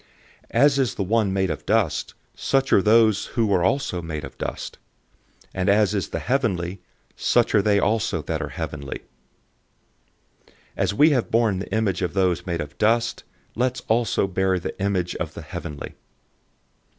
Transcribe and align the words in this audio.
015:048 0.01 0.07
As 0.65 0.79
is 0.79 0.95
the 0.95 1.03
one 1.03 1.31
made 1.31 1.49
of 1.51 1.63
dust, 1.67 2.15
such 2.33 2.73
are 2.73 2.81
those 2.81 3.27
who 3.37 3.53
are 3.53 3.63
also 3.63 4.01
made 4.01 4.23
of 4.23 4.35
dust; 4.39 4.79
and 5.53 5.69
as 5.69 5.93
is 5.93 6.09
the 6.09 6.17
heavenly, 6.17 6.81
such 7.15 7.53
are 7.53 7.61
they 7.61 7.77
also 7.77 8.23
that 8.23 8.41
are 8.41 8.49
heavenly. 8.49 9.01
015:049 10.39 10.53
As 10.77 10.93
we 10.95 11.09
have 11.11 11.29
borne 11.29 11.59
the 11.59 11.71
image 11.71 12.01
of 12.01 12.15
those 12.15 12.47
made 12.47 12.61
of 12.61 12.75
dust, 12.79 13.23
let's{NU, 13.55 13.59
TR 13.59 13.59
read 13.59 13.59
"we 13.59 13.59
will" 13.59 13.61
instead 13.61 13.61
of 13.61 13.61
"let's"} 13.61 13.81
also 13.81 14.27
bear 14.27 14.59
the 14.59 14.81
image 14.81 15.15
of 15.17 15.33
the 15.35 15.41
heavenly. 15.43 15.93